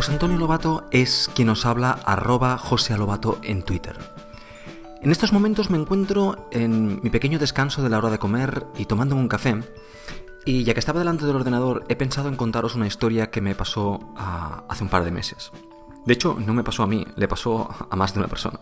José 0.00 0.12
Antonio 0.12 0.38
Lobato 0.38 0.88
es 0.92 1.30
quien 1.34 1.48
nos 1.48 1.66
habla 1.66 1.90
arroba 1.90 2.56
José 2.56 2.96
Lobato 2.96 3.38
en 3.42 3.62
Twitter. 3.62 3.98
En 5.02 5.10
estos 5.10 5.30
momentos 5.30 5.68
me 5.68 5.76
encuentro 5.76 6.48
en 6.52 7.02
mi 7.02 7.10
pequeño 7.10 7.38
descanso 7.38 7.82
de 7.82 7.90
la 7.90 7.98
hora 7.98 8.08
de 8.08 8.18
comer 8.18 8.64
y 8.78 8.86
tomando 8.86 9.14
un 9.14 9.28
café. 9.28 9.62
Y 10.46 10.64
ya 10.64 10.72
que 10.72 10.80
estaba 10.80 11.00
delante 11.00 11.26
del 11.26 11.36
ordenador, 11.36 11.84
he 11.90 11.96
pensado 11.96 12.30
en 12.30 12.36
contaros 12.36 12.76
una 12.76 12.86
historia 12.86 13.30
que 13.30 13.42
me 13.42 13.54
pasó 13.54 14.00
ah, 14.16 14.64
hace 14.70 14.84
un 14.84 14.88
par 14.88 15.04
de 15.04 15.10
meses. 15.10 15.52
De 16.06 16.14
hecho, 16.14 16.34
no 16.40 16.54
me 16.54 16.64
pasó 16.64 16.82
a 16.82 16.86
mí, 16.86 17.06
le 17.16 17.28
pasó 17.28 17.68
a 17.90 17.94
más 17.94 18.14
de 18.14 18.20
una 18.20 18.28
persona. 18.28 18.58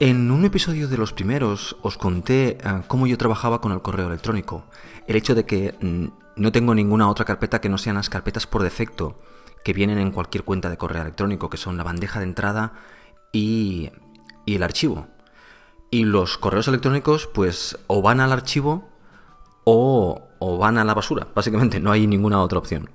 En 0.00 0.32
un 0.32 0.44
episodio 0.44 0.88
de 0.88 0.96
los 0.96 1.12
primeros 1.12 1.76
os 1.82 1.96
conté 1.96 2.58
ah, 2.64 2.82
cómo 2.88 3.06
yo 3.06 3.16
trabajaba 3.16 3.60
con 3.60 3.70
el 3.70 3.80
correo 3.80 4.08
electrónico. 4.08 4.64
El 5.06 5.14
hecho 5.14 5.36
de 5.36 5.46
que 5.46 5.76
mm, 5.80 6.06
no 6.34 6.50
tengo 6.50 6.74
ninguna 6.74 7.08
otra 7.08 7.24
carpeta 7.24 7.60
que 7.60 7.68
no 7.68 7.78
sean 7.78 7.94
las 7.94 8.10
carpetas 8.10 8.48
por 8.48 8.64
defecto 8.64 9.20
que 9.62 9.72
vienen 9.72 9.98
en 9.98 10.10
cualquier 10.10 10.42
cuenta 10.42 10.68
de 10.68 10.76
correo 10.76 11.02
electrónico, 11.02 11.48
que 11.48 11.58
son 11.58 11.76
la 11.76 11.84
bandeja 11.84 12.18
de 12.18 12.24
entrada 12.24 12.72
y, 13.32 13.92
el 14.46 14.64
archivo. 14.64 15.06
Y 15.92 16.04
los 16.04 16.38
correos 16.38 16.66
electrónicos 16.66 17.28
pues 17.32 17.78
o 17.86 18.02
van 18.02 18.18
al 18.18 18.32
archivo 18.32 18.88
o 19.62 20.58
van 20.58 20.76
a 20.76 20.84
la 20.84 20.94
basura. 20.94 21.28
Básicamente 21.36 21.78
no 21.78 21.92
hay 21.92 22.08
ninguna 22.08 22.42
otra 22.42 22.58
opción. 22.58 22.90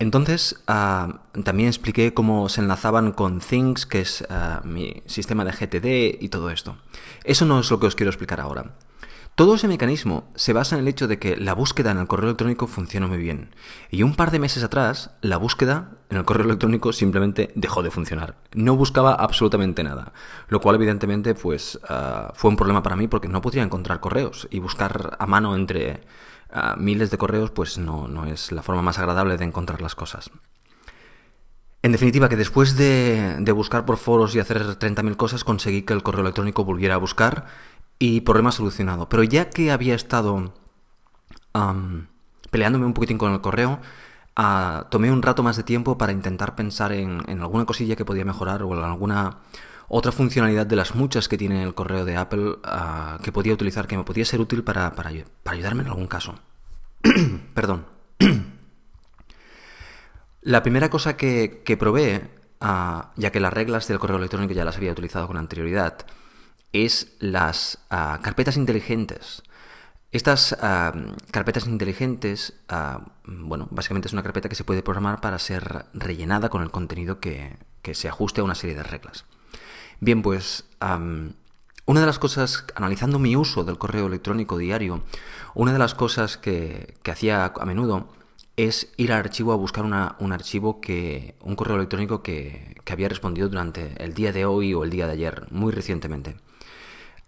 Entonces, 0.00 0.62
ah, 0.68 1.20
también 1.44 1.68
expliqué 1.68 2.14
cómo 2.14 2.48
se 2.48 2.60
enlazaban 2.60 3.12
con 3.12 3.40
Things, 3.40 3.84
que 3.84 4.00
es 4.00 4.24
ah, 4.30 4.60
mi 4.64 5.02
sistema 5.06 5.44
de 5.44 5.52
GTD 5.52 6.22
y 6.22 6.28
todo 6.28 6.50
esto. 6.50 6.76
Eso 7.24 7.46
no 7.46 7.58
es 7.60 7.70
lo 7.70 7.80
que 7.80 7.86
os 7.86 7.96
quiero 7.96 8.10
explicar 8.10 8.40
ahora. 8.40 8.74
Todo 9.38 9.54
ese 9.54 9.68
mecanismo 9.68 10.24
se 10.34 10.52
basa 10.52 10.74
en 10.74 10.80
el 10.80 10.88
hecho 10.88 11.06
de 11.06 11.20
que 11.20 11.36
la 11.36 11.54
búsqueda 11.54 11.92
en 11.92 11.98
el 11.98 12.08
correo 12.08 12.26
electrónico 12.26 12.66
funciona 12.66 13.06
muy 13.06 13.18
bien. 13.18 13.54
Y 13.88 14.02
un 14.02 14.16
par 14.16 14.32
de 14.32 14.40
meses 14.40 14.64
atrás, 14.64 15.12
la 15.20 15.36
búsqueda 15.36 15.92
en 16.10 16.16
el 16.16 16.24
correo 16.24 16.44
electrónico 16.44 16.92
simplemente 16.92 17.52
dejó 17.54 17.84
de 17.84 17.92
funcionar. 17.92 18.34
No 18.52 18.74
buscaba 18.74 19.14
absolutamente 19.14 19.84
nada. 19.84 20.12
Lo 20.48 20.60
cual, 20.60 20.74
evidentemente, 20.74 21.36
pues 21.36 21.78
ah, 21.88 22.32
fue 22.34 22.50
un 22.50 22.56
problema 22.56 22.82
para 22.82 22.96
mí 22.96 23.06
porque 23.06 23.28
no 23.28 23.40
podría 23.40 23.62
encontrar 23.62 24.00
correos. 24.00 24.48
Y 24.50 24.58
buscar 24.58 25.16
a 25.20 25.26
mano 25.28 25.54
entre 25.54 26.00
ah, 26.50 26.74
miles 26.76 27.12
de 27.12 27.18
correos, 27.18 27.52
pues 27.52 27.78
no, 27.78 28.08
no 28.08 28.26
es 28.26 28.50
la 28.50 28.64
forma 28.64 28.82
más 28.82 28.98
agradable 28.98 29.36
de 29.36 29.44
encontrar 29.44 29.80
las 29.80 29.94
cosas. 29.94 30.32
En 31.80 31.92
definitiva, 31.92 32.28
que 32.28 32.34
después 32.34 32.76
de, 32.76 33.36
de 33.38 33.52
buscar 33.52 33.84
por 33.84 33.98
foros 33.98 34.34
y 34.34 34.40
hacer 34.40 34.60
30.000 34.60 35.14
cosas, 35.14 35.44
conseguí 35.44 35.82
que 35.82 35.94
el 35.94 36.02
correo 36.02 36.22
electrónico 36.22 36.64
volviera 36.64 36.96
a 36.96 36.98
buscar 36.98 37.46
y 37.98 38.20
problema 38.22 38.52
solucionado. 38.52 39.08
Pero 39.08 39.22
ya 39.24 39.50
que 39.50 39.70
había 39.70 39.94
estado 39.94 40.52
peleándome 42.50 42.86
un 42.86 42.94
poquitín 42.94 43.18
con 43.18 43.32
el 43.32 43.40
correo, 43.40 43.80
ah, 44.36 44.86
tomé 44.90 45.10
un 45.10 45.22
rato 45.22 45.42
más 45.42 45.56
de 45.56 45.64
tiempo 45.64 45.98
para 45.98 46.12
intentar 46.12 46.54
pensar 46.54 46.92
en, 46.92 47.22
alguna 47.40 47.64
cosilla 47.64 47.96
que 47.96 48.04
podía 48.04 48.24
mejorar 48.24 48.62
o 48.62 48.72
en 48.74 48.84
alguna 48.84 49.38
otra 49.88 50.12
funcionalidad 50.12 50.66
de 50.66 50.76
las 50.76 50.94
muchas 50.94 51.28
que 51.28 51.38
tiene 51.38 51.62
el 51.62 51.74
correo 51.74 52.04
de 52.04 52.16
Apple 52.16 52.56
ah, 52.64 53.18
que 53.22 53.32
podía 53.32 53.54
utilizar, 53.54 53.86
que 53.86 53.96
me 53.96 54.04
podía 54.04 54.24
ser 54.24 54.40
útil 54.40 54.62
para, 54.62 54.92
ayudarme 55.44 55.82
en 55.82 55.88
algún 55.88 56.06
caso. 56.06 56.34
Perdón. 57.54 57.86
La 60.42 60.62
primera 60.62 60.88
cosa 60.88 61.16
que, 61.16 61.62
que 61.64 61.76
probé, 61.76 62.30
ah, 62.60 63.12
ya 63.16 63.32
que 63.32 63.40
las 63.40 63.52
reglas 63.52 63.88
del 63.88 63.98
correo 63.98 64.18
electrónico 64.18 64.54
ya 64.54 64.64
las 64.64 64.76
había 64.76 64.92
utilizado 64.92 65.26
con 65.26 65.36
anterioridad, 65.36 66.06
es 66.72 67.14
las 67.18 67.78
ah, 67.90 68.20
carpetas 68.22 68.56
inteligentes. 68.56 69.42
Estas 70.10 70.56
ah, 70.60 70.92
carpetas 71.30 71.66
inteligentes, 71.66 72.54
ah, 72.68 73.06
bueno, 73.24 73.68
básicamente 73.70 74.08
es 74.08 74.12
una 74.12 74.22
carpeta 74.22 74.48
que 74.48 74.54
se 74.54 74.64
puede 74.64 74.82
programar 74.82 75.20
para 75.20 75.38
ser 75.38 75.86
rellenada 75.92 76.48
con 76.48 76.62
el 76.62 76.70
contenido 76.70 77.20
que, 77.20 77.56
se 77.92 78.06
ajuste 78.06 78.42
a 78.42 78.44
una 78.44 78.54
serie 78.54 78.76
de 78.76 78.82
reglas. 78.82 79.24
Bien, 80.00 80.20
pues 80.20 80.66
una 81.86 82.00
de 82.00 82.06
las 82.06 82.18
cosas, 82.18 82.66
analizando 82.74 83.18
mi 83.18 83.34
uso 83.34 83.64
del 83.64 83.78
correo 83.78 84.08
electrónico 84.08 84.58
diario, 84.58 85.00
una 85.54 85.72
de 85.72 85.78
las 85.78 85.94
cosas 85.94 86.36
que, 86.36 86.96
hacía 87.10 87.46
a 87.46 87.64
menudo 87.64 88.08
es 88.56 88.92
ir 88.98 89.10
al 89.12 89.20
archivo 89.20 89.54
a 89.54 89.56
buscar 89.56 89.86
un 89.86 90.32
archivo 90.32 90.82
que, 90.82 91.34
un 91.40 91.56
correo 91.56 91.76
electrónico 91.76 92.22
que, 92.22 92.76
que 92.84 92.92
había 92.92 93.08
respondido 93.08 93.48
durante 93.48 93.94
el 94.04 94.12
día 94.12 94.32
de 94.32 94.44
hoy 94.44 94.74
o 94.74 94.84
el 94.84 94.90
día 94.90 95.06
de 95.06 95.14
ayer, 95.14 95.46
muy 95.50 95.72
recientemente. 95.72 96.36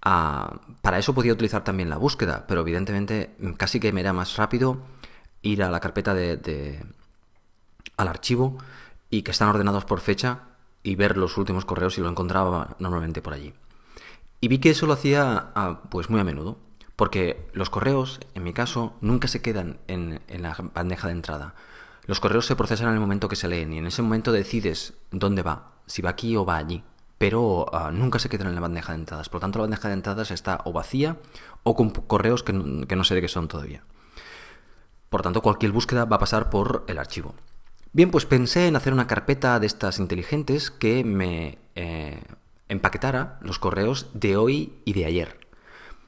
Para 0.01 0.99
eso 0.99 1.15
podía 1.15 1.33
utilizar 1.33 1.63
también 1.63 1.91
la 1.91 1.99
búsqueda, 1.99 2.47
pero 2.47 2.63
evidentemente 2.63 3.37
casi 3.57 3.81
que 3.81 3.93
me 3.93 4.01
era 4.01 4.13
más 4.13 4.37
rápido 4.37 4.79
ir 5.43 5.63
a 5.63 5.71
la 5.71 5.81
carpeta 5.81 6.15
de, 6.15 6.83
al 7.97 8.09
archivo 8.09 8.59
y 9.11 9.23
que 9.23 9.31
están 9.31 9.49
ordenados 9.49 9.85
por 9.85 10.01
fecha 10.01 10.41
y 10.83 10.95
ver 10.95 11.17
los 11.19 11.37
últimos 11.37 11.65
correos 11.67 11.95
si 11.95 12.01
lo 12.01 12.09
encontraba 12.09 12.77
normalmente 12.79 13.21
por 13.21 13.35
allí. 13.35 13.53
Y 14.41 14.49
vi 14.49 14.59
que 14.59 14.71
eso 14.71 14.87
lo 14.87 14.95
hacía 14.95 15.51
ah, 15.55 15.83
pues 15.91 16.09
muy 16.09 16.21
a 16.21 16.25
menudo, 16.25 16.59
porque 16.97 17.47
los 17.53 17.69
correos, 17.69 18.21
en 18.35 18.45
mi 18.45 18.55
caso, 18.55 18.95
nunca 19.03 19.29
se 19.29 19.43
quedan 19.43 19.79
en, 19.87 20.23
en 20.29 20.43
la 20.43 20.57
bandeja 20.75 21.09
de 21.09 21.13
entrada. 21.13 21.55
Los 22.07 22.21
correos 22.21 22.47
se 22.47 22.57
procesan 22.57 22.89
en 22.89 22.95
el 22.95 23.01
momento 23.01 23.29
que 23.29 23.37
se 23.37 23.49
leen 23.49 23.75
y 23.75 23.79
en 23.79 23.87
ese 23.87 24.01
momento 24.01 24.33
decides 24.33 24.95
dónde 25.11 25.43
va, 25.43 25.73
si 25.87 26.01
va 26.01 26.11
aquí 26.11 26.37
o 26.37 26.47
va 26.47 26.57
allí 26.57 26.83
pero 27.21 27.67
ah, 27.75 27.91
nunca 27.93 28.19
se 28.19 28.31
quedan 28.31 28.47
en 28.47 28.55
la 28.55 28.63
bandeja 28.63 28.93
de 28.95 29.01
entradas. 29.01 29.29
Por 29.29 29.37
lo 29.37 29.41
tanto, 29.43 29.59
la 29.59 29.65
bandeja 29.65 29.89
de 29.89 29.93
entradas 29.93 30.31
está 30.31 30.63
o 30.65 30.73
vacía 30.73 31.19
o 31.65 31.77
con 31.77 31.91
correos 31.91 32.43
que 32.43 32.55
no, 32.55 33.05
sé 33.05 33.15
de 33.15 33.21
qué 33.21 33.29
son 33.29 33.47
todavía. 33.47 33.85
Por 35.11 35.21
tanto, 35.21 35.43
cualquier 35.43 35.71
búsqueda 35.71 36.07
va 36.07 36.17
a 36.17 36.19
pasar 36.19 36.49
por 36.49 36.83
el 36.89 36.97
archivo. 36.97 37.35
Bien, 37.93 38.11
pues 38.11 38.25
pensé 38.25 38.69
en 38.69 38.77
hacer 38.77 38.95
una 38.95 39.07
carpeta 39.07 39.61
de 39.61 39.67
estas 39.67 39.99
inteligentes 39.99 40.71
que 40.71 41.05
me 41.05 41.59
eh, 41.75 42.23
empaquetara 42.69 43.39
los 43.43 43.59
correos 43.59 44.07
de 44.15 44.39
hoy 44.39 44.81
y 44.87 44.95
de 44.95 45.05
ayer. 45.05 45.47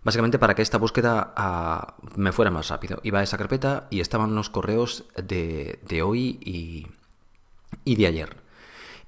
Básicamente 0.04 0.38
para 0.38 0.54
que 0.54 0.62
esta 0.62 0.78
búsqueda 0.78 1.34
ah, 1.36 1.96
me 2.16 2.32
fuera 2.32 2.50
más 2.50 2.70
rápido. 2.70 3.00
Iba 3.02 3.18
a 3.18 3.22
esa 3.22 3.36
carpeta 3.36 3.86
y 3.90 4.00
estaban 4.00 4.34
los 4.34 4.48
correos 4.48 5.04
de, 5.22 5.78
hoy 6.02 6.38
y, 6.40 6.86
y 7.84 7.96
de 7.96 8.06
ayer. 8.06 8.41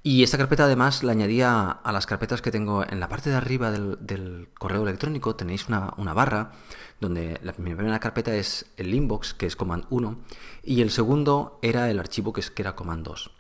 Y 0.07 0.23
esta 0.23 0.37
carpeta 0.37 0.65
además 0.67 1.03
la 1.03 1.13
añadía 1.13 1.71
a 1.71 1.91
las 1.91 2.05
carpetas 2.05 2.43
que 2.43 2.51
tengo 2.51 2.85
en 2.85 3.01
la 3.01 3.09
parte 3.09 3.31
de 3.31 3.37
arriba 3.37 3.71
del, 3.71 4.51
correo 4.59 4.83
electrónico. 4.83 5.35
Tenéis 5.35 5.67
una, 5.69 6.13
barra 6.13 6.53
donde 7.01 7.41
la 7.43 7.55
primera 7.55 7.99
carpeta 8.01 8.35
es 8.35 8.67
el 8.77 8.93
inbox, 8.93 9.33
que 9.33 9.47
es 9.47 9.57
command 9.57 9.87
1, 9.89 10.19
y 10.63 10.83
el 10.83 10.91
segundo 10.91 11.59
era 11.63 11.91
el 11.91 11.99
archivo, 11.99 12.35
que, 12.35 12.43
es, 12.43 12.51
que 12.51 12.61
era 12.61 12.77
command 12.77 13.03
2. 13.07 13.31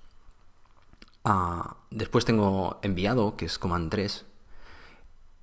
Ah, 1.24 1.76
después 1.90 2.24
tengo 2.24 2.78
enviado, 2.82 3.36
que 3.36 3.44
es 3.44 3.58
command 3.58 3.90
3. 3.90 4.24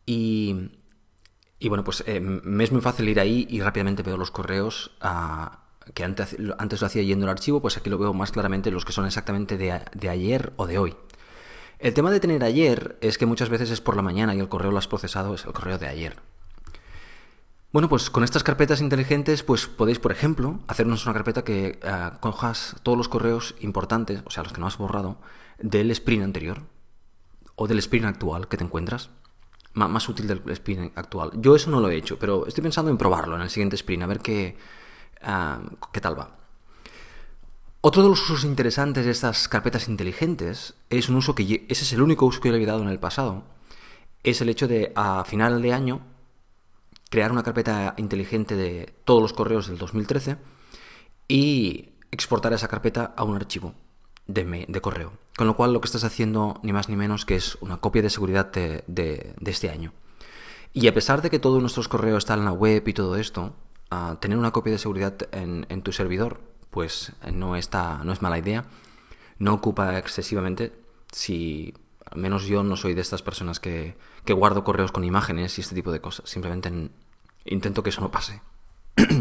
Y, 0.08 0.72
y 1.60 1.70
bueno, 1.70 1.84
pues 1.84 2.04
eh, 2.08 2.20
me 2.20 2.64
es 2.64 2.72
muy 2.72 2.82
fácil 2.82 3.08
ir 3.08 3.20
ahí 3.20 3.46
y 3.48 3.62
rápidamente 3.62 4.02
veo 4.02 4.18
los 4.18 4.32
correos. 4.32 4.98
a 5.02 5.60
que 5.94 6.04
antes, 6.04 6.38
antes, 6.58 6.82
lo 6.82 6.88
hacía 6.88 7.04
yendo 7.04 7.26
al 7.26 7.32
archivo, 7.32 7.62
pues 7.62 7.78
aquí 7.78 7.90
lo 7.90 7.98
veo 7.98 8.14
más 8.14 8.32
claramente 8.32 8.72
los 8.72 8.86
que 8.86 8.92
son 8.92 9.06
exactamente 9.06 9.58
de, 9.58 10.10
ayer 10.10 10.54
o 10.58 10.68
de 10.68 10.78
hoy. 10.78 10.96
El 11.82 11.96
tema 11.96 12.12
de 12.12 12.20
tener 12.20 12.44
ayer 12.44 12.96
es 13.02 13.18
que 13.18 13.26
muchas 13.26 13.50
veces 13.50 13.72
es 13.72 13.82
por 13.82 13.96
la 13.96 14.04
mañana 14.04 14.36
y 14.36 14.40
el 14.40 14.50
correo 14.50 14.70
lo 14.70 14.78
has 14.78 14.88
procesado 14.88 15.34
es 15.34 15.46
el 15.46 15.54
correo 15.54 15.80
de 15.80 15.88
ayer. 15.88 16.16
Bueno, 17.74 17.90
pues 17.90 18.12
con 18.12 18.24
estas 18.24 18.44
carpetas 18.44 18.82
inteligentes, 18.82 19.42
pues 19.42 19.66
podéis, 19.66 19.98
por 19.98 20.12
ejemplo, 20.12 20.60
hacernos 20.68 21.04
una 21.06 21.16
carpeta 21.16 21.44
que 21.44 21.80
eh, 21.82 22.10
cojas 22.20 22.76
todos 22.84 23.00
los 23.00 23.10
correos 23.10 23.56
importantes, 23.62 24.22
o 24.26 24.30
sea, 24.30 24.44
los 24.44 24.54
que 24.54 24.62
no 24.62 24.68
has 24.68 24.78
borrado, 24.78 25.18
del 25.58 25.90
sprint 25.90 26.24
anterior 26.24 26.62
o 27.56 27.68
del 27.68 27.80
sprint 27.80 28.06
actual 28.06 28.48
que 28.48 28.58
te 28.58 28.64
encuentras. 28.64 29.10
más 29.74 30.08
útil 30.08 30.28
del 30.28 30.44
sprint 30.52 30.96
actual. 30.96 31.32
Yo 31.34 31.56
eso 31.56 31.72
no 31.72 31.80
lo 31.80 31.90
he 31.90 31.96
hecho, 31.96 32.20
pero 32.20 32.46
estoy 32.46 32.62
pensando 32.62 32.92
en 32.92 32.98
probarlo 32.98 33.36
en 33.38 33.42
el 33.42 33.50
siguiente 33.50 33.76
sprint, 33.76 34.04
a 34.04 34.08
ver 34.08 34.20
qué, 34.20 34.56
¿Qué 35.92 36.02
tal 36.02 36.20
va? 36.20 36.41
Otro 37.84 38.04
de 38.04 38.10
los 38.10 38.22
usos 38.22 38.44
interesantes 38.44 39.06
de 39.06 39.12
estas 39.12 39.48
carpetas 39.48 39.88
inteligentes 39.88 40.76
es 40.92 41.10
un 41.10 41.16
uso 41.16 41.34
que 41.34 41.66
ese 41.68 41.84
es 41.84 41.94
el 41.94 42.04
único 42.04 42.28
uso 42.28 42.40
que 42.40 42.50
yo 42.50 42.56
le 42.56 42.62
he 42.62 42.66
dado 42.66 42.84
en 42.84 42.90
el 42.90 43.00
pasado. 43.00 43.44
Es 44.24 44.40
el 44.40 44.50
hecho 44.50 44.68
de 44.68 44.92
a 44.96 45.24
final 45.26 45.64
de 45.64 45.74
año 45.74 46.02
crear 47.10 47.32
una 47.32 47.42
carpeta 47.42 47.96
inteligente 47.98 48.56
de 48.56 48.94
todos 49.04 49.22
los 49.22 49.34
correos 49.34 49.68
del 49.68 49.80
2013 49.80 50.38
y 51.28 51.90
exportar 52.12 52.54
esa 52.54 52.68
carpeta 52.68 53.14
a 53.18 53.24
un 53.24 53.36
archivo 53.36 53.74
de, 54.28 54.80
correo. 54.80 55.14
Con 55.36 55.48
lo 55.48 55.56
cual 55.56 55.74
lo 55.74 55.82
que 55.82 55.88
estás 55.88 56.04
haciendo 56.04 56.60
ni 56.62 56.74
más 56.74 56.88
ni 56.88 56.96
menos 56.96 57.26
que 57.26 57.36
es 57.36 57.58
una 57.62 57.78
copia 57.78 58.04
de 58.04 58.12
seguridad 58.12 58.52
de, 58.52 58.84
de 58.88 59.52
este 59.52 59.72
año. 59.72 59.92
Y 60.72 60.88
a 60.88 60.94
pesar 60.94 61.24
de 61.24 61.32
que 61.32 61.40
todos 61.40 61.60
nuestros 61.60 61.88
correos 61.88 62.20
están 62.20 62.40
en 62.40 62.46
la 62.46 62.54
web 62.54 62.88
y 62.88 62.94
todo 62.94 63.16
esto, 63.16 63.56
tener 64.20 64.38
una 64.38 64.52
copia 64.52 64.72
de 64.72 64.80
seguridad 64.80 65.16
en, 65.32 65.82
tu 65.82 65.92
servidor, 65.92 66.40
pues 66.72 67.12
no, 67.32 67.56
está, 67.56 68.04
no 68.04 68.12
es 68.14 68.22
mala 68.22 68.40
idea. 68.40 68.66
No 69.38 69.54
ocupa 69.54 69.98
excesivamente 69.98 70.74
si 71.12 71.74
al 72.10 72.20
menos 72.20 72.46
yo 72.46 72.64
no 72.64 72.76
soy 72.76 72.94
de 72.94 73.02
estas 73.02 73.22
personas 73.22 73.60
que, 73.60 73.96
que 74.26 74.34
guardo 74.34 74.64
correos 74.64 74.92
con 74.92 75.04
imágenes 75.04 75.58
y 75.58 75.62
este 75.62 75.76
tipo 75.76 75.92
de 75.92 76.02
cosas. 76.02 76.30
Simplemente 76.30 76.72
intento 77.46 77.84
que 77.84 77.90
eso 77.90 78.02
no 78.02 78.12
pase. 78.12 78.42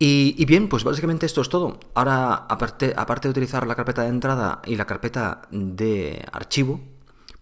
Y, 0.00 0.44
bien, 0.44 0.68
pues 0.68 0.84
básicamente 0.84 1.26
esto 1.26 1.40
es 1.40 1.48
todo. 1.48 1.80
Ahora, 1.94 2.32
aparte, 2.32 2.94
aparte 2.96 3.26
de 3.26 3.30
utilizar 3.32 3.66
la 3.66 3.74
carpeta 3.74 4.02
de 4.02 4.08
entrada 4.08 4.62
y 4.64 4.76
la 4.76 4.86
carpeta 4.86 5.42
de 5.50 6.24
archivo, 6.30 6.80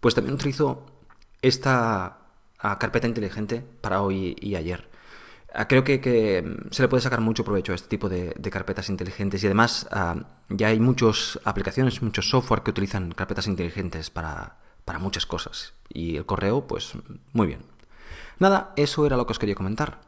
pues 0.00 0.14
también 0.14 0.34
utilizo 0.34 0.86
esta 1.42 2.18
ah, 2.58 2.78
carpeta 2.78 3.06
inteligente 3.06 3.62
para 3.82 4.00
hoy 4.00 4.36
y 4.40 4.54
ayer. 4.54 4.88
Ah, 5.58 5.66
creo 5.68 5.84
que, 5.84 6.44
se 6.70 6.82
le 6.82 6.88
puede 6.88 7.00
sacar 7.00 7.22
mucho 7.22 7.42
provecho 7.42 7.72
a 7.72 7.76
este 7.76 7.88
tipo 7.88 8.10
de, 8.10 8.34
carpetas 8.50 8.90
inteligentes 8.90 9.42
y 9.42 9.46
además 9.46 9.88
ah, 9.90 10.16
ya 10.50 10.68
hay 10.68 10.78
muchas 10.80 11.40
aplicaciones, 11.44 12.02
muchos 12.02 12.28
software 12.28 12.62
que 12.62 12.72
utilizan 12.72 13.12
carpetas 13.12 13.46
inteligentes 13.46 14.10
para, 14.10 14.58
para 14.84 14.98
muchas 14.98 15.24
cosas. 15.24 15.72
Y 15.88 16.16
el 16.16 16.26
correo, 16.26 16.66
pues 16.66 16.92
muy 17.32 17.46
bien. 17.46 17.60
Nada, 18.38 18.74
eso 18.76 19.06
era 19.06 19.16
lo 19.16 19.26
que 19.26 19.32
os 19.32 19.38
quería 19.38 19.54
comentar. 19.54 20.00